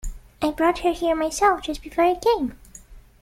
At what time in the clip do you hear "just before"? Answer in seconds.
1.61-2.05